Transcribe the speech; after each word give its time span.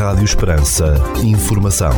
Rádio 0.00 0.24
Esperança. 0.24 0.94
Informação. 1.22 1.90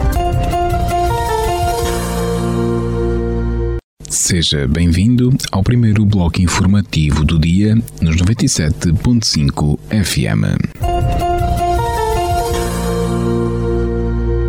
Seja 4.08 4.66
bem-vindo 4.66 5.30
ao 5.52 5.62
primeiro 5.62 6.04
bloco 6.04 6.42
informativo 6.42 7.24
do 7.24 7.38
dia 7.38 7.76
nos 8.00 8.16
97.5 8.16 9.78
FM. 10.04 10.82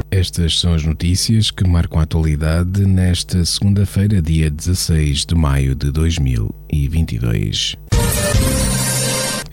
Estas 0.10 0.60
são 0.60 0.74
as 0.74 0.84
notícias 0.84 1.52
que 1.52 1.64
marcam 1.64 2.00
a 2.00 2.04
atualidade 2.04 2.88
nesta 2.88 3.46
segunda-feira, 3.46 4.20
dia 4.20 4.50
16 4.50 5.28
de 5.28 5.36
maio 5.36 5.76
de 5.76 5.92
2022. 5.92 7.76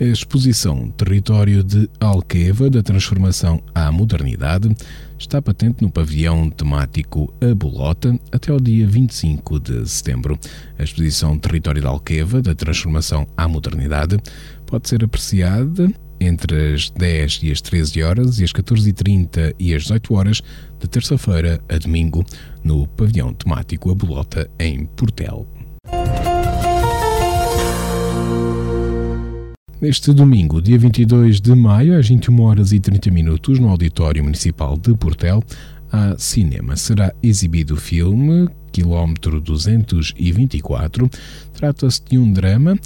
A 0.00 0.04
exposição 0.04 0.88
Território 0.92 1.62
de 1.62 1.86
Alqueva 2.00 2.70
da 2.70 2.82
Transformação 2.82 3.62
à 3.74 3.92
Modernidade 3.92 4.74
está 5.18 5.42
patente 5.42 5.82
no 5.82 5.90
pavilhão 5.90 6.48
temático 6.48 7.30
A 7.38 7.54
Bolota 7.54 8.18
até 8.32 8.50
ao 8.50 8.58
dia 8.58 8.86
25 8.86 9.60
de 9.60 9.86
setembro. 9.86 10.38
A 10.78 10.84
exposição 10.84 11.38
Território 11.38 11.82
de 11.82 11.86
Alqueva 11.86 12.40
da 12.40 12.54
Transformação 12.54 13.26
à 13.36 13.46
Modernidade 13.46 14.16
pode 14.64 14.88
ser 14.88 15.04
apreciada 15.04 15.92
entre 16.18 16.72
as 16.72 16.88
10 16.88 17.40
e 17.42 17.52
as 17.52 17.60
13 17.60 18.02
horas 18.02 18.40
e 18.40 18.44
as 18.44 18.54
14h30 18.54 19.54
e 19.58 19.74
as 19.74 19.82
18 19.82 20.14
horas 20.14 20.42
de 20.78 20.88
terça-feira 20.88 21.60
a 21.68 21.76
domingo 21.76 22.24
no 22.64 22.86
pavilhão 22.86 23.34
temático 23.34 23.90
A 23.90 23.94
Bolota 23.94 24.50
em 24.58 24.86
Portel. 24.86 25.46
Neste 29.80 30.12
domingo, 30.12 30.60
dia 30.60 30.78
22 30.78 31.40
de 31.40 31.54
maio, 31.54 31.98
às 31.98 32.06
21 32.06 32.42
horas 32.42 32.70
e 32.70 32.78
30 32.78 33.10
minutos, 33.10 33.58
no 33.58 33.70
Auditório 33.70 34.22
Municipal 34.22 34.76
de 34.76 34.94
Portel, 34.94 35.42
há 35.90 36.14
cinema. 36.18 36.76
Será 36.76 37.14
exibido 37.22 37.72
o 37.72 37.76
filme 37.78 38.46
Quilómetro 38.70 39.40
224. 39.40 41.08
Trata-se 41.54 42.02
de 42.04 42.18
um 42.18 42.30
drama 42.30 42.78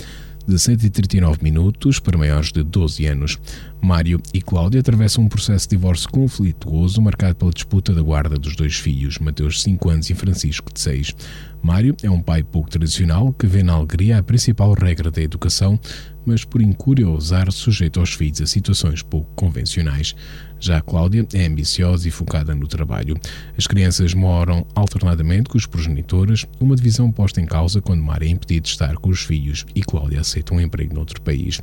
de 0.47 0.59
139 0.59 1.39
minutos 1.43 1.99
para 1.99 2.19
maiores 2.19 2.53
de 2.53 2.63
12 2.63 3.07
anos. 3.07 3.41
Mário 3.81 4.21
e 4.33 4.41
Cláudia 4.41 4.81
atravessam 4.81 5.25
um 5.25 5.29
processo 5.29 5.69
de 5.69 5.77
divórcio 5.77 6.09
conflituoso 6.11 7.03
marcado 7.03 7.35
pela 7.35 7.51
disputa 7.51 7.93
da 7.93 8.03
guarda 8.03 8.37
dos 8.37 8.55
dois 8.55 8.77
filhos, 8.77 9.19
Mateus, 9.19 9.63
5 9.63 9.91
anos, 9.91 10.11
e 10.11 10.15
Francisco, 10.15 10.73
de 10.73 10.81
6. 10.81 11.15
Mário 11.63 11.97
é 12.03 12.11
um 12.11 12.21
pai 12.21 12.43
pouco 12.43 12.71
tradicional 12.71 13.33
que 13.33 13.47
vê 13.47 13.63
na 13.63 13.73
alegria 13.73 14.19
a 14.19 14.23
principal 14.23 14.73
regra 14.75 15.11
da 15.11 15.23
educação, 15.23 15.81
mas 16.25 16.45
por 16.45 16.61
incúria 16.61 17.09
ousar 17.09 17.51
sujeito 17.53 18.01
aos 18.01 18.13
filhos 18.13 18.41
a 18.41 18.47
situações 18.47 19.03
pouco 19.03 19.31
convencionais. 19.35 20.15
Já 20.61 20.79
a 20.79 20.81
Cláudia 20.81 21.27
é 21.35 21.45
ambiciosa 21.45 22.09
e 22.09 22.11
focada 22.11 22.55
no 22.55 22.67
trabalho. 22.67 23.17
As 23.59 23.67
crianças 23.67 24.15
moram 24.15 24.67
alternadamente 24.75 25.51
com 25.51 25.59
os 25.59 25.67
progenitores, 25.67 26.47
uma 26.59 26.75
divisão 26.75 27.13
posta 27.13 27.41
em 27.41 27.45
causa 27.45 27.83
quando 27.83 28.03
Mário 28.03 28.27
é 28.27 28.31
impedido 28.31 28.65
de 28.65 28.71
estar 28.71 28.95
com 28.97 29.11
os 29.11 29.21
filhos 29.21 29.67
e 29.75 29.83
Cláudia 29.83 30.21
aceita 30.21 30.55
um 30.55 30.61
emprego 30.61 30.95
noutro 30.95 31.21
país. 31.21 31.61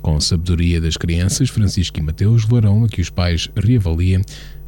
Com 0.00 0.16
a 0.16 0.20
sabedoria 0.20 0.80
das 0.80 0.96
crianças, 0.96 1.50
Francisco 1.50 1.98
e 1.98 2.02
Mateus 2.02 2.44
levarão 2.44 2.84
a 2.84 2.88
que 2.88 3.00
os 3.00 3.10
pais 3.10 3.48
reavaliem 3.56 4.22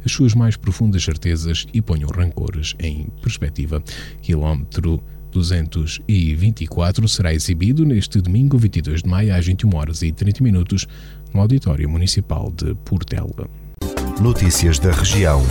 as 0.05 0.11
suas 0.11 0.33
mais 0.33 0.55
profundas 0.55 1.03
certezas 1.03 1.65
e 1.73 1.81
ponham 1.81 2.09
rancores 2.09 2.75
em 2.79 3.07
perspectiva. 3.21 3.83
Quilómetro 4.21 5.03
224 5.31 7.07
será 7.07 7.33
exibido 7.33 7.85
neste 7.85 8.21
domingo 8.21 8.57
22 8.57 9.03
de 9.03 9.09
maio 9.09 9.35
às 9.35 9.45
21 9.45 9.75
horas 9.75 10.01
e 10.01 10.11
30 10.11 10.43
minutos 10.43 10.87
no 11.33 11.41
Auditório 11.41 11.89
Municipal 11.89 12.51
de 12.51 12.73
Portela. 12.85 13.49
Notícias 14.21 14.79
da 14.79 14.91
região. 14.91 15.41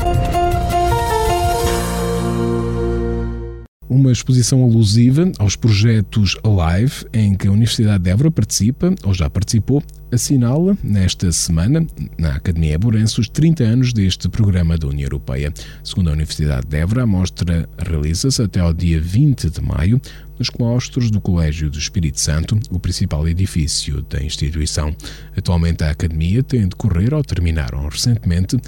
Uma 3.88 4.10
exposição 4.10 4.64
alusiva 4.64 5.30
aos 5.38 5.54
projetos 5.54 6.36
Alive, 6.42 7.04
em 7.12 7.36
que 7.36 7.46
a 7.46 7.52
Universidade 7.52 8.02
de 8.02 8.10
Évora 8.10 8.32
participa, 8.32 8.92
ou 9.04 9.14
já 9.14 9.30
participou, 9.30 9.80
assinala 10.10 10.76
nesta 10.82 11.30
semana, 11.30 11.86
na 12.18 12.34
Academia 12.34 12.74
Eburense, 12.74 13.20
os 13.20 13.28
30 13.28 13.62
anos 13.62 13.92
deste 13.92 14.28
programa 14.28 14.76
da 14.76 14.88
União 14.88 15.06
Europeia. 15.06 15.54
Segundo 15.84 16.10
a 16.10 16.14
Universidade 16.14 16.66
de 16.66 16.76
Évora, 16.76 17.04
a 17.04 17.06
mostra 17.06 17.68
realiza-se 17.78 18.42
até 18.42 18.58
ao 18.58 18.74
dia 18.74 19.00
20 19.00 19.50
de 19.50 19.60
maio 19.62 20.00
nos 20.36 20.50
claustros 20.50 21.08
do 21.08 21.20
Colégio 21.20 21.70
do 21.70 21.78
Espírito 21.78 22.20
Santo, 22.20 22.58
o 22.70 22.80
principal 22.80 23.26
edifício 23.28 24.02
da 24.02 24.20
instituição. 24.20 24.94
Atualmente 25.36 25.84
a 25.84 25.90
Academia 25.90 26.42
tem 26.42 26.64
a 26.64 26.66
decorrer 26.66 27.14
ou 27.14 27.22
terminaram 27.22 27.88
recentemente 27.88 28.58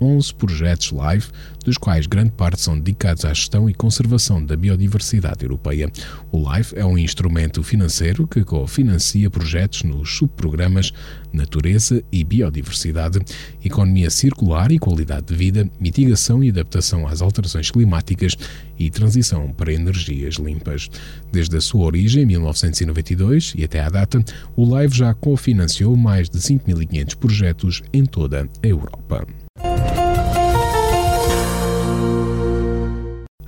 11 0.00 0.34
projetos 0.34 0.92
live, 0.92 1.26
dos 1.64 1.76
quais 1.76 2.06
grande 2.06 2.30
parte 2.30 2.60
são 2.60 2.78
dedicados 2.78 3.24
à 3.24 3.32
gestão 3.32 3.68
e 3.68 3.74
conservação 3.74 4.44
da 4.44 4.56
biodiversidade 4.56 5.44
europeia. 5.44 5.90
O 6.30 6.52
LIFE 6.52 6.78
é 6.78 6.84
um 6.84 6.96
instrumento 6.96 7.62
financeiro 7.62 8.26
que 8.26 8.44
cofinancia 8.44 9.28
projetos 9.28 9.82
nos 9.82 10.16
subprogramas 10.16 10.92
Natureza 11.32 12.02
e 12.10 12.24
Biodiversidade, 12.24 13.18
Economia 13.64 14.10
Circular 14.10 14.72
e 14.72 14.78
Qualidade 14.78 15.26
de 15.26 15.34
Vida, 15.34 15.70
Mitigação 15.78 16.42
e 16.42 16.48
Adaptação 16.48 17.06
às 17.06 17.20
Alterações 17.20 17.70
Climáticas 17.70 18.36
e 18.78 18.90
Transição 18.90 19.52
para 19.52 19.72
Energias 19.72 20.36
Limpas. 20.36 20.88
Desde 21.30 21.56
a 21.56 21.60
sua 21.60 21.84
origem, 21.84 22.22
em 22.22 22.26
1992, 22.26 23.54
e 23.56 23.64
até 23.64 23.80
à 23.80 23.88
data, 23.88 24.24
o 24.56 24.64
LIFE 24.64 24.96
já 24.96 25.14
cofinanciou 25.14 25.96
mais 25.96 26.30
de 26.30 26.38
5.500 26.38 27.16
projetos 27.16 27.82
em 27.92 28.04
toda 28.04 28.48
a 28.62 28.66
Europa. 28.66 29.26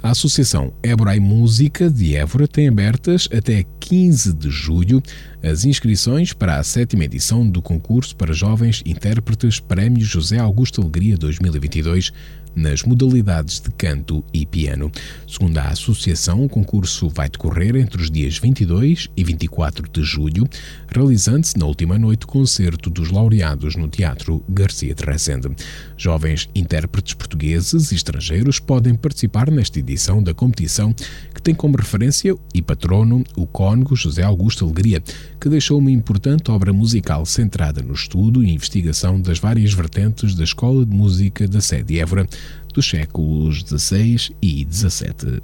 A 0.09 0.13
Associação 0.13 0.73
Évora 0.83 1.15
e 1.15 1.21
Música 1.21 1.91
de 1.91 2.17
Évora 2.17 2.49
tem 2.49 2.67
abertas 2.67 3.29
até 3.31 3.63
15 3.79 4.33
de 4.33 4.49
julho 4.49 5.03
as 5.43 5.67
inscrições 5.67 6.33
para 6.33 6.57
a 6.57 6.63
sétima 6.63 7.05
edição 7.05 7.47
do 7.47 7.61
concurso 7.61 8.17
para 8.17 8.33
jovens 8.33 8.83
intérpretes 8.87 9.61
Prémio 9.61 10.03
José 10.03 10.39
Augusto 10.39 10.81
Alegria 10.81 11.15
2022 11.19 12.11
nas 12.55 12.83
modalidades 12.83 13.61
de 13.61 13.71
canto 13.71 14.25
e 14.33 14.45
piano. 14.45 14.91
Segundo 15.27 15.59
a 15.59 15.69
Associação, 15.69 16.45
o 16.45 16.49
concurso 16.49 17.09
vai 17.09 17.29
decorrer 17.29 17.77
entre 17.77 18.01
os 18.01 18.11
dias 18.11 18.39
22 18.39 19.09
e 19.17 19.25
24 19.25 19.89
de 19.91 20.03
julho, 20.03 20.49
realizando-se 20.89 21.59
na 21.59 21.67
última 21.67 21.99
noite 21.99 22.25
o 22.25 22.29
concerto 22.29 22.91
dos 22.91 23.11
laureados 23.11 23.77
no 23.77 23.89
Teatro 23.89 24.43
Garcia 24.49 24.95
de 24.95 25.05
Rezende. 25.05 25.55
Jovens 25.97 26.49
intérpretes 26.55 27.15
portugueses 27.15 27.93
e 27.93 27.95
estrangeiros 27.95 28.59
podem 28.59 28.95
participar 28.95 29.51
nesta 29.51 29.79
edição 29.79 30.23
da 30.23 30.35
competição, 30.35 30.95
que 31.35 31.43
tem 31.43 31.55
como 31.55 31.77
referência 31.77 32.35
e 32.55 32.63
patrono 32.63 33.25
o 33.37 33.47
cônego 33.47 33.97
José 33.97 34.23
Augusto 34.23 34.65
Alegria, 34.65 35.03
que 35.41 35.49
deixou 35.49 35.79
uma 35.79 35.91
importante 35.91 36.51
obra 36.51 36.73
musical 36.73 37.25
centrada 37.25 37.83
no 37.83 37.95
estudo 37.95 38.43
e 38.43 38.51
investigação 38.51 39.21
das 39.21 39.39
várias 39.39 39.73
vertentes 39.73 40.35
da 40.35 40.45
Escola 40.45 40.85
de 40.85 40.95
Música 40.95 41.47
da 41.47 41.61
Sede 41.61 41.99
Évora 41.99 42.27
dos 42.73 42.89
séculos 42.89 43.61
XVI 43.61 44.35
e 44.43 44.67
XVII. 44.71 45.43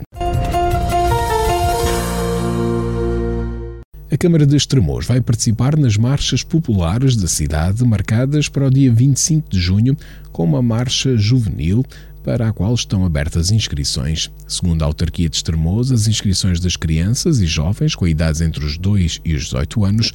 A 4.15 4.17
Câmara 4.17 4.47
de 4.47 4.55
Estremoz 4.55 5.07
vai 5.07 5.21
participar 5.21 5.77
nas 5.77 5.97
marchas 5.97 6.45
populares 6.45 7.17
da 7.17 7.27
cidade, 7.27 7.85
marcadas 7.85 8.49
para 8.49 8.69
o 8.69 8.71
dia 8.71 8.93
25 8.93 9.51
de 9.51 9.59
junho, 9.59 9.97
com 10.31 10.45
uma 10.45 10.63
marcha 10.63 11.17
juvenil 11.17 11.85
para 12.23 12.49
a 12.49 12.53
qual 12.53 12.73
estão 12.73 13.05
abertas 13.05 13.51
inscrições. 13.51 14.31
Segundo 14.47 14.83
a 14.83 14.87
autarquia 14.87 15.29
de 15.29 15.35
Estremoz, 15.35 15.91
as 15.91 16.07
inscrições 16.07 16.61
das 16.61 16.77
crianças 16.77 17.41
e 17.41 17.47
jovens 17.47 17.97
com 17.97 18.07
idades 18.07 18.41
entre 18.41 18.65
os 18.65 18.79
2 18.79 19.21
e 19.25 19.35
os 19.35 19.45
18 19.47 19.85
anos 19.85 20.13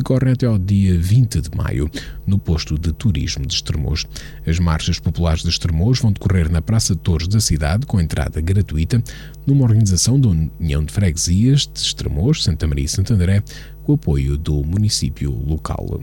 decorrem 0.00 0.32
até 0.32 0.46
ao 0.46 0.58
dia 0.58 0.98
20 0.98 1.40
de 1.40 1.56
maio, 1.56 1.90
no 2.26 2.38
posto 2.38 2.78
de 2.78 2.92
turismo 2.92 3.46
de 3.46 3.54
Estremoz. 3.54 4.06
As 4.46 4.58
marchas 4.58 4.98
populares 4.98 5.42
de 5.42 5.50
Estremoz 5.50 6.00
vão 6.00 6.12
decorrer 6.12 6.50
na 6.50 6.60
Praça 6.60 6.94
de 6.94 7.00
Torres 7.00 7.28
da 7.28 7.40
cidade, 7.40 7.86
com 7.86 8.00
entrada 8.00 8.40
gratuita, 8.40 9.02
numa 9.46 9.64
organização 9.64 10.18
da 10.18 10.28
União 10.28 10.84
de 10.84 10.92
Freguesias 10.92 11.66
de 11.72 11.80
Estremoz, 11.80 12.42
Santa 12.42 12.66
Maria 12.66 12.86
e 12.86 12.88
Santo 12.88 13.12
André, 13.12 13.42
com 13.84 13.94
apoio 13.94 14.36
do 14.36 14.64
município 14.64 15.30
local. 15.30 16.00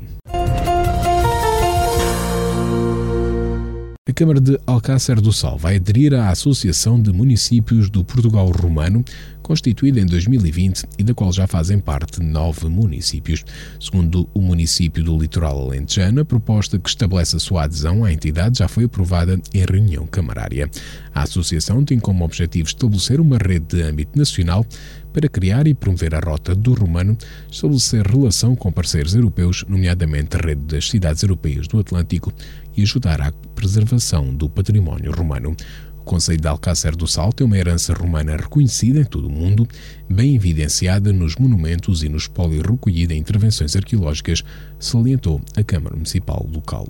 A 4.09 4.13
Câmara 4.13 4.39
de 4.39 4.57
Alcácer 4.65 5.19
do 5.19 5.33
Sal 5.33 5.57
vai 5.57 5.75
aderir 5.75 6.13
à 6.13 6.29
Associação 6.29 7.01
de 7.01 7.11
Municípios 7.11 7.89
do 7.89 8.05
Portugal 8.05 8.49
Romano 8.49 9.03
constituída 9.47 10.01
em 10.01 10.05
2020 10.05 10.83
e 10.97 11.03
da 11.03 11.13
qual 11.13 11.31
já 11.31 11.47
fazem 11.47 11.79
parte 11.79 12.21
nove 12.21 12.67
municípios. 12.67 13.45
Segundo 13.79 14.29
o 14.33 14.41
município 14.41 15.01
do 15.01 15.17
Litoral 15.17 15.57
Alentejano, 15.61 16.21
a 16.21 16.25
proposta 16.25 16.77
que 16.77 16.89
estabelece 16.89 17.37
a 17.37 17.39
sua 17.39 17.63
adesão 17.63 18.03
à 18.03 18.11
entidade 18.11 18.59
já 18.59 18.67
foi 18.67 18.83
aprovada 18.83 19.39
em 19.53 19.65
reunião 19.65 20.05
camarária. 20.05 20.69
A 21.13 21.23
associação 21.23 21.83
tem 21.85 21.97
como 21.97 22.25
objetivo 22.25 22.67
estabelecer 22.67 23.21
uma 23.21 23.37
rede 23.37 23.77
de 23.77 23.81
âmbito 23.81 24.17
nacional 24.17 24.65
para 25.13 25.29
criar 25.29 25.65
e 25.65 25.73
promover 25.73 26.13
a 26.13 26.19
rota 26.19 26.53
do 26.53 26.73
romano, 26.73 27.17
estabelecer 27.49 28.05
relação 28.05 28.53
com 28.55 28.71
parceiros 28.71 29.15
europeus, 29.15 29.63
nomeadamente 29.67 30.35
a 30.35 30.39
rede 30.39 30.61
das 30.61 30.89
cidades 30.89 31.23
europeias 31.23 31.67
do 31.67 31.79
Atlântico, 31.79 32.33
e 32.77 32.83
ajudar 32.83 33.19
à 33.19 33.31
preservação 33.55 34.33
do 34.33 34.47
património 34.47 35.11
romano. 35.11 35.55
O 35.99 36.03
Conselho 36.03 36.39
de 36.39 36.47
Alcácer 36.47 36.95
do 36.95 37.05
Sal 37.07 37.33
tem 37.33 37.45
uma 37.45 37.57
herança 37.57 37.93
romana 37.93 38.37
reconhecida 38.37 39.01
em 39.01 39.03
todo 39.03 39.27
o 39.27 39.31
mundo, 39.31 39.67
bem 40.09 40.35
evidenciada 40.35 41.11
nos 41.11 41.35
monumentos 41.35 42.03
e 42.03 42.07
no 42.07 42.15
espólio 42.15 42.61
recolhido 42.61 43.11
em 43.11 43.17
intervenções 43.17 43.75
arqueológicas, 43.75 44.43
salientou 44.79 45.41
a 45.57 45.63
Câmara 45.63 45.95
Municipal 45.95 46.47
local. 46.53 46.87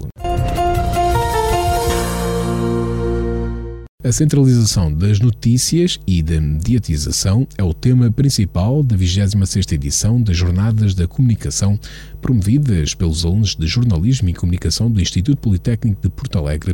A 4.08 4.12
centralização 4.14 4.90
das 4.90 5.20
notícias 5.20 6.00
e 6.08 6.24
da 6.24 6.40
mediatização 6.40 7.46
é 7.58 7.64
o 7.64 7.74
tema 7.74 8.10
principal 8.10 8.82
da 8.82 8.96
26ª 8.96 9.74
edição 9.74 10.22
das 10.22 10.38
Jornadas 10.38 10.96
da 10.96 11.06
Comunicação, 11.06 11.78
promovidas 12.22 12.94
pelos 12.94 13.26
alunos 13.26 13.54
de 13.54 13.68
Jornalismo 13.68 14.30
e 14.30 14.34
Comunicação 14.34 14.90
do 14.90 15.02
Instituto 15.02 15.40
Politécnico 15.40 16.02
de 16.02 16.08
Porto 16.08 16.38
Alegre, 16.38 16.74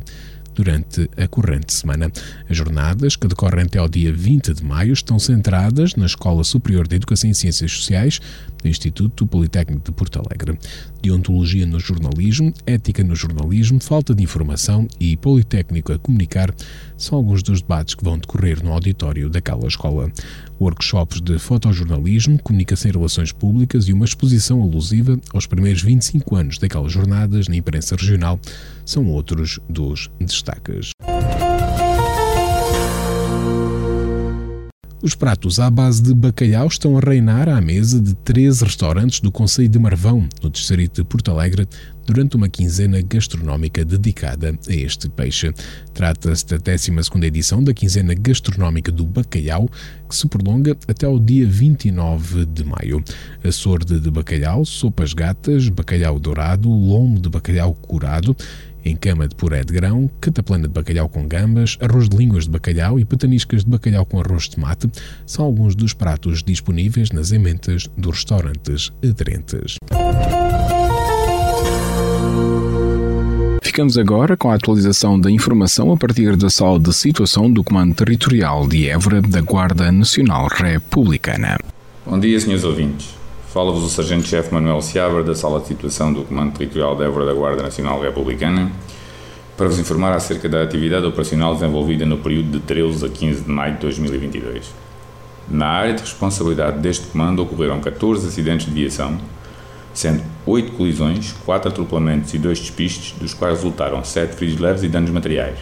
durante 0.54 1.10
a 1.18 1.28
corrente 1.28 1.74
semana. 1.74 2.12
As 2.50 2.56
jornadas, 2.56 3.16
que 3.16 3.28
decorrem 3.28 3.64
até 3.66 3.80
ao 3.80 3.90
dia 3.90 4.14
20 4.14 4.54
de 4.54 4.64
maio, 4.64 4.94
estão 4.94 5.20
centradas 5.20 5.96
na 5.96 6.06
Escola 6.06 6.44
Superior 6.44 6.88
de 6.88 6.96
Educação 6.96 7.30
e 7.30 7.36
Ciências 7.36 7.72
Sociais 7.72 8.20
do 8.62 8.70
Instituto 8.70 9.28
Politécnico 9.28 9.84
de 9.84 9.92
Porto 9.92 10.20
Alegre. 10.20 10.58
Deontologia 11.02 11.66
no 11.66 11.80
jornalismo, 11.80 12.54
ética 12.66 13.04
no 13.04 13.16
jornalismo, 13.16 13.80
falta 13.82 14.16
de 14.16 14.24
informação 14.24 14.88
e 15.00 15.18
Politécnico 15.18 15.92
a 15.92 16.00
comunicar 16.00 16.54
são 16.98 17.18
alguns 17.18 17.44
dos 17.44 17.62
debates 17.62 17.96
que 17.96 18.04
vão 18.04 18.18
decorrer 18.18 18.64
no 18.64 18.72
auditório 18.72 19.30
daquela 19.30 19.68
escola. 19.68 20.12
Workshops 20.60 21.20
de 21.20 21.38
fotojornalismo, 21.38 22.40
comunicação 22.42 22.90
e 22.90 22.94
relações 22.94 23.32
públicas 23.34 23.90
e 23.90 23.94
uma 23.94 24.06
exposição 24.06 24.62
alusiva 24.62 25.20
aos 25.34 25.46
primeiros 25.46 25.82
25 25.82 26.36
anos 26.36 26.58
daquelas 26.58 26.92
jornadas 26.92 27.50
na 27.50 27.58
imprensa 27.58 27.96
regional 27.96 28.40
são 28.85 29.07
outros 29.07 29.59
dos 29.69 30.09
destaques. 30.19 30.91
Os 35.03 35.15
pratos 35.15 35.59
à 35.59 35.69
base 35.69 36.01
de 36.01 36.13
bacalhau 36.13 36.65
estão 36.65 36.97
a 36.97 37.01
reinar 37.01 37.50
à 37.50 37.59
mesa 37.59 38.00
de 38.00 38.15
13 38.15 38.63
restaurantes 38.63 39.19
do 39.19 39.33
Conselho 39.33 39.68
de 39.68 39.77
Marvão, 39.77 40.30
no 40.41 40.50
distrito 40.50 41.01
de 41.01 41.03
Porto 41.03 41.30
Alegre, 41.30 41.68
durante 42.06 42.38
uma 42.38 42.47
quinzena 42.47 43.01
gastronómica 43.01 43.83
dedicada 43.83 44.57
a 44.65 44.74
este 44.74 45.09
peixe. 45.09 45.53
Trata-se 45.94 46.45
da 46.45 46.56
12 46.56 46.91
edição 47.25 47.62
da 47.62 47.74
quinzena 47.74 48.13
gastronómica 48.13 48.94
do 48.94 49.03
bacalhau, 49.03 49.69
que 50.07 50.15
se 50.15 50.25
prolonga 50.25 50.77
até 50.88 51.06
o 51.06 51.19
dia 51.19 51.45
29 51.45 52.45
de 52.45 52.63
maio. 52.63 53.03
A 53.44 53.51
sorte 53.51 54.00
de 54.00 54.09
bacalhau, 54.09 54.63
sopas 54.63 55.12
gatas, 55.12 55.68
bacalhau 55.68 56.18
dourado, 56.18 56.69
lombo 56.69 57.19
de 57.19 57.27
bacalhau 57.27 57.74
curado 57.74 58.33
em 58.85 58.95
cama 58.95 59.27
de 59.27 59.35
puré 59.35 59.63
de 59.63 59.74
grão, 59.74 60.09
cataplana 60.19 60.68
de 60.68 60.74
bacalhau 60.74 61.07
com 61.07 61.27
gambas, 61.27 61.77
arroz 61.81 62.09
de 62.09 62.18
línguas 62.18 62.45
de 62.45 62.51
bacalhau 62.51 63.00
e 63.00 63.06
pataniscas 63.06 63.63
de 63.63 63.69
bacalhau 63.69 64.06
com 64.06 64.19
arroz 64.19 64.44
de 64.44 64.51
tomate 64.51 64.89
são 65.25 65.45
alguns 65.45 65.75
dos 65.75 65.94
pratos 65.94 66.44
disponíveis 66.44 67.12
nas 67.12 67.31
emendas 67.31 67.88
dos 67.97 68.18
restaurantes 68.18 68.91
aderentes. 69.03 69.77
Ficamos 73.62 73.97
agora 73.97 74.38
com 74.38 74.51
a 74.51 74.56
atualização 74.56 75.19
da 75.19 75.31
informação 75.31 75.91
a 75.91 75.97
partir 75.97 76.35
da 76.35 76.50
sala 76.50 76.80
de 76.80 76.94
situação 76.94 77.51
do 77.51 77.63
Comando 77.63 77.95
Territorial 77.95 78.68
de 78.68 78.88
Évora 78.88 79.19
da 79.19 79.41
Guarda 79.41 79.91
Nacional 79.91 80.47
Republicana. 80.47 81.57
Bom 82.06 82.19
dia, 82.19 82.39
senhores 82.39 82.63
ouvintes. 82.63 83.23
Fala-vos 83.54 83.84
o 83.84 83.88
Sargento-Chefe 83.88 84.52
Manuel 84.52 84.82
Seabra, 84.82 85.24
da 85.24 85.36
Sala 85.36 85.60
de 85.60 85.68
Situação 85.68 86.12
do 86.12 86.24
Comando 86.24 86.58
Territorial 86.58 86.96
de 86.96 87.04
Évora 87.04 87.24
da 87.24 87.34
Guarda 87.36 87.62
Nacional 87.62 88.02
Republicana, 88.02 88.72
para 89.56 89.68
vos 89.68 89.78
informar 89.78 90.12
acerca 90.12 90.50
da 90.50 90.64
atividade 90.64 91.06
operacional 91.06 91.54
desenvolvida 91.54 92.04
no 92.04 92.18
período 92.18 92.50
de 92.50 92.60
13 92.62 93.06
a 93.06 93.10
15 93.10 93.42
de 93.42 93.52
maio 93.52 93.76
de 93.76 93.82
2022. 93.82 94.74
Na 95.48 95.68
área 95.68 95.94
de 95.94 96.02
responsabilidade 96.02 96.80
deste 96.80 97.06
comando 97.06 97.44
ocorreram 97.44 97.80
14 97.80 98.28
acidentes 98.28 98.66
de 98.66 98.72
viação, 98.72 99.20
sendo 99.94 100.24
8 100.48 100.72
colisões, 100.72 101.36
4 101.46 101.70
atropelamentos 101.70 102.34
e 102.34 102.40
2 102.40 102.60
despistes, 102.60 103.14
dos 103.20 103.36
quais 103.36 103.58
resultaram 103.58 104.04
7 104.04 104.34
feridos 104.34 104.60
leves 104.60 104.82
e 104.82 104.88
danos 104.88 105.12
materiais. 105.12 105.60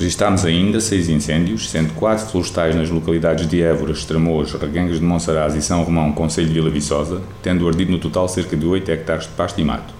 Registámos 0.00 0.46
ainda 0.46 0.80
seis 0.80 1.10
incêndios, 1.10 1.68
sendo 1.68 1.92
quatro 1.92 2.24
florestais 2.24 2.74
nas 2.74 2.88
localidades 2.88 3.46
de 3.46 3.60
Évora, 3.60 3.92
Estremoz, 3.92 4.50
Regangas 4.54 4.98
de 4.98 5.04
Monsaraz 5.04 5.54
e 5.54 5.60
São 5.60 5.82
Romão, 5.82 6.10
Conselho 6.12 6.48
de 6.48 6.54
Vila 6.54 6.70
Viçosa, 6.70 7.20
tendo 7.42 7.68
ardido 7.68 7.92
no 7.92 7.98
total 7.98 8.26
cerca 8.26 8.56
de 8.56 8.64
8 8.64 8.90
hectares 8.90 9.24
de 9.24 9.32
pasto 9.32 9.60
e 9.60 9.64
mato. 9.64 9.92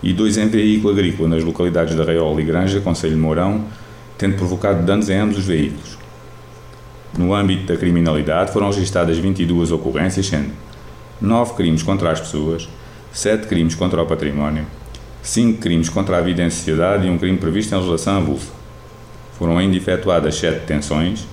E 0.00 0.12
dois 0.12 0.38
em 0.38 0.46
veículo 0.46 0.92
agrícola 0.92 1.30
nas 1.30 1.42
localidades 1.42 1.96
de 1.96 2.00
Arraiola 2.00 2.40
e 2.40 2.44
Granja, 2.44 2.80
Conselho 2.80 3.14
de 3.14 3.20
Mourão, 3.20 3.64
tendo 4.16 4.36
provocado 4.36 4.86
danos 4.86 5.10
em 5.10 5.18
ambos 5.18 5.38
os 5.38 5.46
veículos. 5.46 5.98
No 7.18 7.34
âmbito 7.34 7.66
da 7.66 7.76
criminalidade 7.76 8.52
foram 8.52 8.70
registadas 8.70 9.18
22 9.18 9.72
ocorrências, 9.72 10.26
sendo 10.26 10.52
9 11.20 11.54
crimes 11.54 11.82
contra 11.82 12.12
as 12.12 12.20
pessoas, 12.20 12.68
7 13.12 13.48
crimes 13.48 13.74
contra 13.74 14.00
o 14.00 14.06
património, 14.06 14.64
5 15.24 15.60
crimes 15.60 15.88
contra 15.88 16.18
a 16.18 16.20
vida 16.20 16.40
em 16.40 16.50
sociedade 16.50 17.08
e 17.08 17.10
um 17.10 17.18
crime 17.18 17.36
previsto 17.36 17.74
em 17.74 17.78
legislação 17.78 18.18
avulsa. 18.18 18.63
Foram 19.38 19.58
ainda 19.58 19.76
efetuadas 19.76 20.36
sete 20.36 20.60
detenções, 20.60 21.26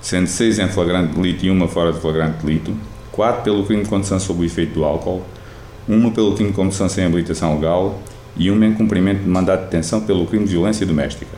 sendo 0.00 0.26
seis 0.26 0.58
em 0.58 0.68
flagrante 0.68 1.14
delito 1.14 1.46
e 1.46 1.50
uma 1.50 1.66
fora 1.66 1.92
de 1.92 2.00
flagrante 2.00 2.44
delito, 2.44 2.74
quatro 3.10 3.42
pelo 3.42 3.64
crime 3.64 3.82
de 3.82 3.88
condução 3.88 4.20
sob 4.20 4.42
o 4.42 4.44
efeito 4.44 4.74
do 4.74 4.84
álcool, 4.84 5.22
uma 5.88 6.10
pelo 6.10 6.34
crime 6.34 6.50
de 6.50 6.56
condução 6.56 6.88
sem 6.88 7.04
habilitação 7.04 7.54
legal 7.54 7.98
e 8.36 8.50
uma 8.50 8.66
em 8.66 8.74
cumprimento 8.74 9.22
de 9.22 9.28
mandato 9.28 9.60
de 9.60 9.64
detenção 9.66 10.00
pelo 10.02 10.26
crime 10.26 10.44
de 10.44 10.52
violência 10.52 10.86
doméstica. 10.86 11.36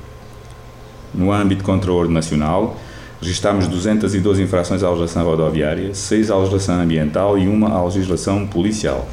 No 1.15 1.33
âmbito 1.33 1.65
contra 1.65 1.91
a 1.91 2.05
nacional, 2.09 2.77
registámos 3.21 3.67
212 3.69 4.43
infrações 4.43 4.83
à 4.83 4.89
legislação 4.89 5.25
rodoviária, 5.25 5.95
6 5.95 6.31
à 6.31 6.37
legislação 6.37 6.81
ambiental 6.81 7.39
e 7.39 7.49
uma 7.49 7.71
à 7.71 7.85
legislação 7.85 8.47
policial. 8.47 9.09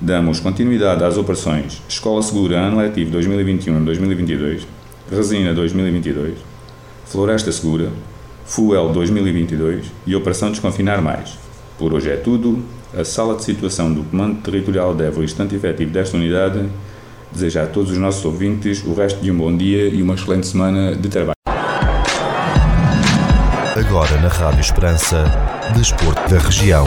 Damos 0.00 0.40
continuidade 0.40 1.04
às 1.04 1.18
operações 1.18 1.82
Escola 1.86 2.22
Segura 2.22 2.58
Ano 2.58 2.78
Letivo 2.78 3.18
2021-2022, 3.18 4.62
Resina 5.10 5.52
2022, 5.52 6.38
Floresta 7.04 7.50
Segura, 7.50 7.90
Fuel 8.46 8.90
2022 8.90 9.86
e 10.06 10.14
Operação 10.14 10.52
Desconfinar 10.52 11.02
Mais. 11.02 11.36
Por 11.76 11.92
hoje 11.92 12.10
é 12.10 12.16
tudo. 12.16 12.62
A 12.96 13.04
sala 13.04 13.34
de 13.34 13.42
situação 13.42 13.92
do 13.92 14.04
Comando 14.04 14.40
Territorial 14.40 14.94
de 14.94 15.04
Évora, 15.04 15.24
instante 15.24 15.56
efetivo 15.56 15.90
desta 15.90 16.16
unidade, 16.16 16.64
deseja 17.32 17.64
a 17.64 17.66
todos 17.66 17.90
os 17.90 17.98
nossos 17.98 18.24
ouvintes 18.24 18.84
o 18.84 18.94
resto 18.94 19.20
de 19.20 19.32
um 19.32 19.36
bom 19.36 19.56
dia 19.56 19.88
e 19.88 20.00
uma 20.00 20.14
excelente 20.14 20.46
semana 20.46 20.94
de 20.94 21.08
trabalho. 21.08 21.34
Agora 23.76 24.16
na 24.20 24.28
Rádio 24.28 24.60
Esperança, 24.60 25.24
Desporto 25.74 26.32
da 26.32 26.38
Região. 26.38 26.84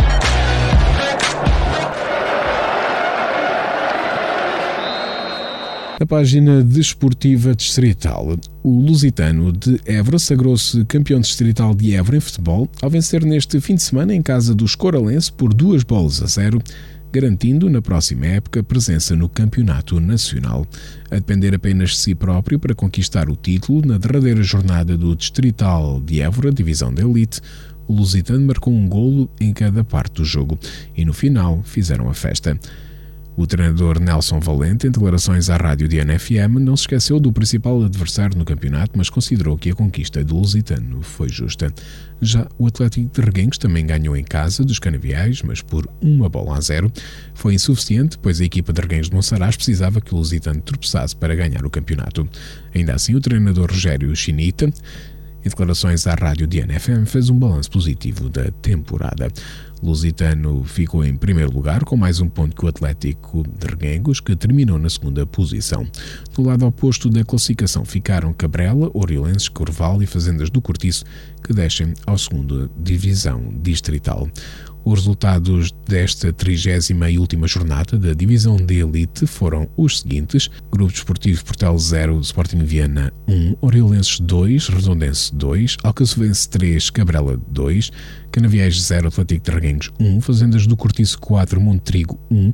Na 6.03 6.07
página 6.07 6.61
desportiva 6.61 7.55
distrital, 7.55 8.37
o 8.61 8.81
Lusitano 8.81 9.53
de 9.53 9.79
Évora 9.85 10.19
sagrou-se 10.19 10.83
campeão 10.83 11.21
distrital 11.21 11.73
de 11.73 11.95
Évora 11.95 12.17
em 12.17 12.19
futebol 12.19 12.69
ao 12.81 12.89
vencer 12.89 13.23
neste 13.23 13.61
fim 13.61 13.75
de 13.75 13.83
semana 13.83 14.13
em 14.13 14.21
casa 14.21 14.53
dos 14.53 14.75
Coralense 14.75 15.31
por 15.31 15.53
duas 15.53 15.81
bolas 15.81 16.21
a 16.21 16.25
zero, 16.25 16.61
garantindo 17.09 17.69
na 17.69 17.81
próxima 17.81 18.25
época 18.25 18.61
presença 18.61 19.15
no 19.15 19.29
Campeonato 19.29 19.97
Nacional. 20.01 20.67
A 21.09 21.15
depender 21.15 21.55
apenas 21.55 21.91
de 21.91 21.95
si 21.95 22.13
próprio 22.13 22.59
para 22.59 22.75
conquistar 22.75 23.29
o 23.29 23.37
título, 23.37 23.81
na 23.85 23.97
derradeira 23.97 24.43
jornada 24.43 24.97
do 24.97 25.15
Distrital 25.15 26.01
de 26.01 26.19
Évora, 26.19 26.51
divisão 26.51 26.93
da 26.93 27.01
Elite, 27.01 27.39
o 27.87 27.93
Lusitano 27.93 28.45
marcou 28.45 28.73
um 28.73 28.89
golo 28.89 29.29
em 29.39 29.53
cada 29.53 29.85
parte 29.85 30.15
do 30.15 30.25
jogo 30.25 30.59
e 30.97 31.05
no 31.05 31.13
final 31.13 31.63
fizeram 31.63 32.09
a 32.09 32.13
festa. 32.13 32.59
O 33.35 33.47
treinador 33.47 33.99
Nelson 33.99 34.39
Valente, 34.39 34.85
em 34.85 34.91
declarações 34.91 35.49
à 35.49 35.57
rádio 35.57 35.87
de 35.87 35.97
NFM, 36.03 36.59
não 36.59 36.77
se 36.77 36.83
esqueceu 36.83 37.19
do 37.19 37.33
principal 37.33 37.83
adversário 37.83 38.37
no 38.37 38.45
campeonato, 38.45 38.91
mas 38.95 39.09
considerou 39.09 39.57
que 39.57 39.71
a 39.71 39.75
conquista 39.75 40.23
do 40.23 40.35
Lusitano 40.35 41.01
foi 41.01 41.29
justa. 41.29 41.73
Já 42.21 42.47
o 42.59 42.67
Atlético 42.67 43.09
de 43.11 43.25
Reguengos 43.25 43.57
também 43.57 43.87
ganhou 43.87 44.15
em 44.15 44.23
casa 44.23 44.63
dos 44.63 44.77
Canaviais, 44.77 45.41
mas 45.41 45.63
por 45.63 45.89
uma 45.99 46.29
bola 46.29 46.57
a 46.57 46.61
zero. 46.61 46.91
Foi 47.33 47.55
insuficiente, 47.55 48.19
pois 48.19 48.39
a 48.39 48.45
equipa 48.45 48.71
de 48.71 48.81
Reguengos 48.81 49.09
de 49.09 49.15
Monsaraz 49.15 49.55
precisava 49.55 49.99
que 49.99 50.13
o 50.13 50.17
Lusitano 50.17 50.61
tropeçasse 50.61 51.15
para 51.15 51.33
ganhar 51.33 51.65
o 51.65 51.71
campeonato. 51.71 52.29
Ainda 52.73 52.93
assim, 52.93 53.15
o 53.15 53.19
treinador 53.19 53.71
Rogério 53.71 54.15
Chinita 54.15 54.71
Em 55.45 55.49
declarações 55.49 56.07
à 56.07 56.13
rádio 56.13 56.47
DNFM, 56.47 57.05
fez 57.05 57.29
um 57.29 57.37
balanço 57.37 57.69
positivo 57.69 58.29
da 58.29 58.49
temporada. 58.61 59.27
Lusitano 59.81 60.63
ficou 60.63 61.03
em 61.03 61.17
primeiro 61.17 61.51
lugar, 61.51 61.83
com 61.83 61.97
mais 61.97 62.21
um 62.21 62.29
ponto 62.29 62.55
que 62.55 62.63
o 62.63 62.69
Atlético 62.69 63.43
de 63.43 63.67
Reguengos, 63.67 64.21
que 64.21 64.33
terminou 64.37 64.79
na 64.79 64.89
segunda 64.89 65.25
posição. 65.25 65.85
Do 66.33 66.43
lado 66.43 66.65
oposto 66.65 67.09
da 67.09 67.25
classificação 67.25 67.83
ficaram 67.83 68.31
Cabrela, 68.31 68.89
Oriolenses, 68.93 69.49
Corval 69.49 70.01
e 70.01 70.05
Fazendas 70.05 70.49
do 70.49 70.61
Cortiço, 70.61 71.03
que 71.43 71.51
descem 71.51 71.93
ao 72.07 72.17
segunda 72.17 72.69
divisão 72.77 73.53
distrital. 73.61 74.29
Os 74.85 74.99
resultados 74.99 75.71
desta 75.87 76.33
trigésima 76.33 77.09
e 77.09 77.17
última 77.17 77.47
jornada 77.47 77.97
da 77.97 78.13
Divisão 78.13 78.57
de 78.57 78.79
Elite 78.79 79.25
foram 79.25 79.69
os 79.77 80.01
seguintes: 80.01 80.49
Grupo 80.69 80.91
Desportivo 80.91 81.45
Portel 81.45 81.77
0, 81.79 82.19
Sporting 82.19 82.63
Viana 82.65 83.13
1, 83.27 83.55
Oriolenses 83.61 84.19
2, 84.19 84.67
Redondense 84.67 85.33
2, 85.33 85.77
Alcaçovense 85.83 86.49
3, 86.49 86.89
Cabrela 86.89 87.39
2, 87.47 87.91
Canaviais 88.29 88.81
0, 88.81 89.07
Atlético 89.07 89.51
Reguengos 89.51 89.89
1, 89.99 90.19
Fazendas 90.19 90.67
do 90.67 90.75
Cortiço 90.75 91.17
4, 91.19 91.61
Montrigo 91.61 92.19
1, 92.29 92.53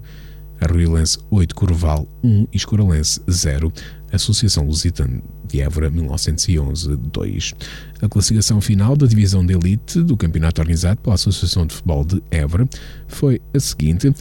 Arruilense 0.61 1.17
8, 1.31 1.55
Corval 1.55 2.07
1 2.23 2.47
e 2.53 2.57
Escoralense 2.57 3.21
0, 3.29 3.73
Associação 4.15 4.65
Lusitana 4.65 5.21
de 5.47 5.61
Évora 5.61 5.89
1911-2. 5.91 7.53
A 8.01 8.09
classificação 8.09 8.61
final 8.61 8.95
da 8.95 9.05
divisão 9.05 9.45
de 9.45 9.53
elite 9.53 10.01
do 10.01 10.15
campeonato 10.17 10.61
organizado 10.61 11.01
pela 11.01 11.15
Associação 11.15 11.65
de 11.65 11.75
Futebol 11.75 12.05
de 12.05 12.23
Évora 12.31 12.67
foi 13.07 13.41
a 13.53 13.59
seguinte. 13.59 14.13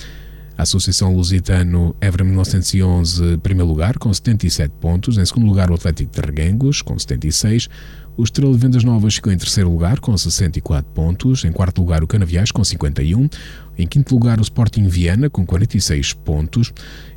A 0.57 0.62
Associação 0.62 1.14
Lusitano 1.14 1.95
Évora 2.00 2.25
1911, 2.25 3.38
primeiro 3.38 3.68
lugar, 3.68 3.97
com 3.97 4.12
77 4.12 4.75
pontos. 4.80 5.16
Em 5.16 5.25
segundo 5.25 5.47
lugar, 5.47 5.71
o 5.71 5.75
Atlético 5.75 6.12
de 6.12 6.21
Reguengos, 6.21 6.83
com 6.83 6.99
76. 6.99 7.68
O 8.16 8.25
Estrela 8.25 8.52
de 8.52 8.59
Vendas 8.59 8.83
Novas 8.83 9.14
ficou 9.14 9.33
em 9.33 9.38
terceiro 9.38 9.71
lugar, 9.71 10.00
com 10.00 10.18
64 10.18 10.90
pontos. 10.92 11.45
Em 11.45 11.52
quarto 11.52 11.80
lugar, 11.80 12.02
o 12.02 12.09
Canaviais, 12.09 12.50
com 12.50 12.64
51. 12.64 13.28
Em 13.78 13.87
quinto 13.87 14.12
lugar, 14.12 14.40
o 14.40 14.42
Sporting 14.42 14.88
Viana, 14.88 15.30
com 15.30 15.47
46 15.47 16.12
pontos. 16.12 16.73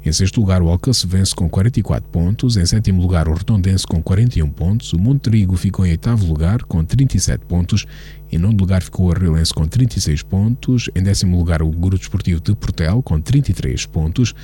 Em 0.05 0.13
sexto 0.13 0.39
lugar, 0.39 0.61
o 0.61 0.69
Alcacevense, 0.69 1.33
com 1.33 1.49
44 1.49 2.07
pontos. 2.09 2.55
Em 2.55 2.65
sétimo 2.67 3.01
lugar, 3.01 3.27
o 3.27 3.33
Retondense, 3.33 3.87
com 3.87 3.99
41 4.01 4.47
pontos. 4.51 4.93
O 4.93 4.99
Monterigo 4.99 5.57
ficou 5.57 5.83
em 5.85 5.89
oitavo 5.89 6.23
lugar, 6.25 6.61
com 6.63 6.85
37 6.85 7.45
pontos. 7.45 7.87
Em 8.31 8.37
nono 8.37 8.57
lugar, 8.59 8.83
ficou 8.83 9.07
o 9.07 9.11
Arrelense, 9.11 9.51
com 9.51 9.65
36 9.65 10.21
pontos. 10.21 10.87
Em 10.93 11.01
décimo 11.01 11.35
lugar, 11.35 11.63
o 11.63 11.71
Grupo 11.71 11.97
Desportivo 11.97 12.39
de 12.39 12.53
Portel, 12.55 13.01
com 13.01 13.19
33 13.19 13.87
pontos. 13.87 14.35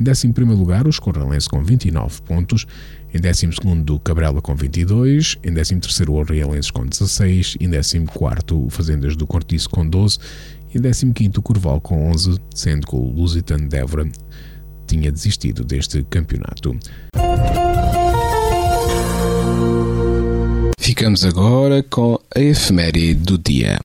Em 0.00 0.04
décimo 0.04 0.34
primeiro 0.34 0.60
lugar, 0.60 0.86
o 0.86 0.90
Escorrelense, 0.90 1.48
com 1.48 1.64
29 1.64 2.22
pontos. 2.22 2.66
Em 3.14 3.20
12 3.20 3.48
o 3.90 3.98
Cabrela 3.98 4.42
com 4.42 4.54
22, 4.54 5.38
em 5.42 5.54
13 5.54 5.80
o 6.06 6.12
Orielenses 6.12 6.70
com 6.70 6.84
16, 6.84 7.56
em 7.60 7.70
14 7.70 8.04
o 8.52 8.68
Fazendas 8.68 9.16
do 9.16 9.26
Cortiço 9.26 9.70
com 9.70 9.88
12 9.88 10.18
e 10.74 10.78
em 10.78 11.12
15 11.12 11.38
o 11.38 11.42
Curval 11.42 11.80
com 11.80 12.10
11, 12.10 12.38
sendo 12.54 12.86
que 12.86 12.94
o 12.94 13.10
Lusitano 13.10 13.68
de 13.68 13.76
Évora 13.76 14.08
tinha 14.86 15.10
desistido 15.10 15.64
deste 15.64 16.02
campeonato. 16.04 16.76
Ficamos 20.78 21.24
agora 21.24 21.82
com 21.82 22.18
a 22.34 22.40
efeméride 22.40 23.14
do 23.14 23.38
dia. 23.38 23.78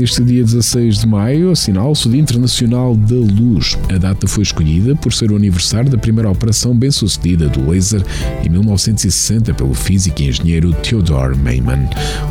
Neste 0.00 0.24
dia 0.24 0.42
16 0.42 1.00
de 1.00 1.06
maio, 1.06 1.50
assinala-se 1.50 2.08
o 2.08 2.10
Dia 2.10 2.22
Internacional 2.22 2.96
da 2.96 3.16
Luz. 3.16 3.76
A 3.94 3.98
data 3.98 4.26
foi 4.26 4.42
escolhida 4.42 4.96
por 4.96 5.12
ser 5.12 5.30
o 5.30 5.36
aniversário 5.36 5.90
da 5.90 5.98
primeira 5.98 6.30
operação 6.30 6.74
bem-sucedida 6.74 7.50
do 7.50 7.70
laser 7.70 8.02
em 8.42 8.48
1960 8.48 9.52
pelo 9.52 9.74
físico 9.74 10.22
e 10.22 10.28
engenheiro 10.28 10.72
Theodore 10.72 11.36
Maiman. 11.36 11.86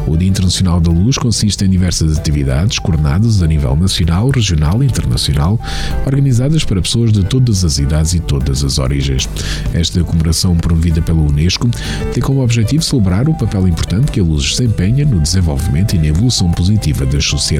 O 0.08 0.18
Dia 0.18 0.28
Internacional 0.28 0.82
da 0.82 0.90
Luz 0.90 1.20
consiste 1.20 1.64
em 1.64 1.70
diversas 1.70 2.18
atividades 2.18 2.80
coordenadas 2.80 3.44
a 3.44 3.46
nível 3.46 3.76
nacional, 3.76 4.32
regional 4.32 4.82
e 4.82 4.88
internacional, 4.88 5.60
organizadas 6.08 6.64
para 6.64 6.82
pessoas 6.82 7.12
de 7.12 7.24
todas 7.24 7.64
as 7.64 7.78
idades 7.78 8.16
e 8.16 8.20
todas 8.20 8.64
as 8.64 8.80
origens. 8.80 9.30
Esta 9.76 10.04
comemoração 10.04 10.58
promovida 10.58 11.04
pela 11.04 11.22
Unesco 11.22 11.70
tem 12.16 12.24
como 12.24 12.42
objetivo 12.42 12.82
celebrar 12.82 13.30
o 13.30 13.38
papel 13.38 13.68
importante 13.68 14.12
que 14.12 14.20
a 14.20 14.24
luz 14.24 14.56
desempenha 14.56 15.06
no 15.06 15.20
desenvolvimento 15.20 15.96
e 15.96 16.00
na 16.00 16.08
evolução 16.08 16.52
positiva 16.52 17.06
das 17.06 17.26
sociedades 17.26 17.59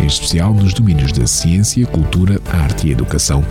em 0.00 0.06
especial 0.06 0.54
nos 0.54 0.74
domínios 0.74 1.12
da 1.12 1.26
ciência, 1.26 1.86
cultura, 1.86 2.40
arte 2.52 2.88
e 2.88 2.92
educação. 2.92 3.44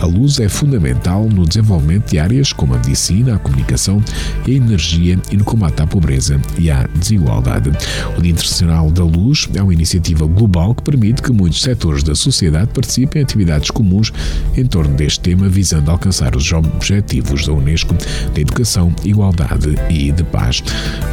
A 0.00 0.06
luz 0.06 0.40
é 0.40 0.48
fundamental 0.48 1.24
no 1.24 1.46
desenvolvimento 1.46 2.10
de 2.10 2.18
áreas 2.18 2.52
como 2.52 2.74
a 2.74 2.78
medicina, 2.78 3.36
a 3.36 3.38
comunicação 3.38 4.02
a 4.46 4.50
energia 4.50 5.18
e 5.30 5.36
no 5.36 5.44
combate 5.44 5.82
à 5.82 5.86
pobreza 5.86 6.40
e 6.58 6.70
à 6.70 6.86
desigualdade. 6.94 7.70
O 8.16 8.22
Dia 8.22 8.32
Internacional 8.32 8.90
da 8.90 9.04
Luz 9.04 9.48
é 9.54 9.62
uma 9.62 9.72
iniciativa 9.72 10.26
global 10.26 10.74
que 10.74 10.82
permite 10.82 11.22
que 11.22 11.32
muitos 11.32 11.62
setores 11.62 12.02
da 12.02 12.14
sociedade 12.14 12.70
participem 12.72 13.20
em 13.20 13.24
atividades 13.24 13.70
comuns 13.70 14.12
em 14.56 14.64
torno 14.66 14.94
deste 14.94 15.20
tema, 15.20 15.48
visando 15.48 15.90
alcançar 15.90 16.34
os 16.36 16.50
objetivos 16.52 17.46
da 17.46 17.52
Unesco 17.52 17.94
de 18.34 18.40
educação, 18.40 18.94
igualdade 19.04 19.76
e 19.88 20.10
de 20.10 20.24
paz. 20.24 20.62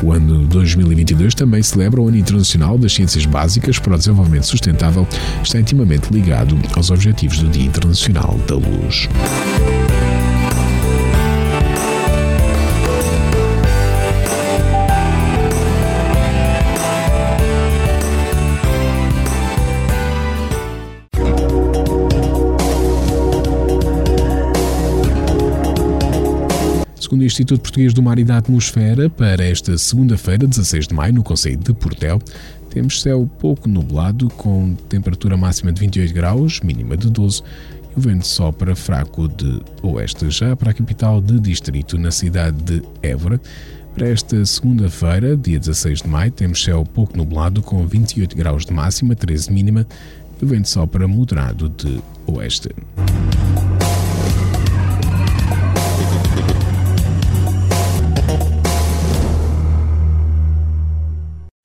O 0.03 0.11
ano 0.11 0.45
2022 0.47 1.35
também 1.35 1.61
celebra 1.61 2.01
o 2.01 2.07
Ano 2.07 2.17
Internacional 2.17 2.77
das 2.77 2.93
Ciências 2.93 3.25
Básicas 3.25 3.79
para 3.79 3.96
Desenvolvimento 3.97 4.47
Sustentável 4.47 5.07
está 5.43 5.59
intimamente 5.59 6.11
ligado 6.11 6.57
aos 6.75 6.89
objetivos 6.89 7.39
do 7.39 7.49
Dia 7.49 7.65
Internacional 7.65 8.37
da 8.47 8.55
Luz. 8.55 9.09
Segundo 27.07 27.21
o 27.21 27.25
Instituto 27.25 27.61
Português 27.61 27.93
do 27.93 28.03
Mar 28.03 28.19
e 28.19 28.23
da 28.25 28.37
Atmosfera, 28.37 29.09
para 29.09 29.41
esta 29.41 29.77
segunda-feira, 29.77 30.45
16 30.45 30.87
de 30.87 30.93
maio, 30.93 31.13
no 31.13 31.23
Conselho 31.23 31.55
de 31.55 31.73
Portel, 31.73 32.19
temos 32.77 33.01
céu 33.01 33.27
pouco 33.39 33.67
nublado, 33.67 34.29
com 34.29 34.75
temperatura 34.87 35.35
máxima 35.35 35.71
de 35.71 35.79
28 35.79 36.13
graus, 36.13 36.59
mínima 36.59 36.95
de 36.95 37.09
12, 37.09 37.41
e 37.41 37.97
o 37.97 37.99
vento 37.99 38.27
sopra 38.27 38.75
fraco 38.75 39.27
de 39.27 39.59
oeste. 39.81 40.29
Já 40.29 40.55
para 40.55 40.69
a 40.69 40.73
capital 40.75 41.19
de 41.19 41.39
distrito, 41.39 41.97
na 41.97 42.11
cidade 42.11 42.55
de 42.61 42.83
Évora, 43.01 43.41
para 43.95 44.07
esta 44.09 44.45
segunda-feira, 44.45 45.35
dia 45.35 45.57
16 45.57 46.03
de 46.03 46.07
maio, 46.07 46.31
temos 46.31 46.63
céu 46.63 46.85
pouco 46.85 47.17
nublado, 47.17 47.63
com 47.63 47.83
28 47.87 48.37
graus 48.37 48.63
de 48.63 48.71
máxima, 48.71 49.15
13 49.15 49.51
mínima, 49.51 49.87
e 50.39 50.45
o 50.45 50.47
vento 50.47 50.69
sopra 50.69 51.07
moderado 51.07 51.69
de 51.69 51.99
oeste. 52.27 52.69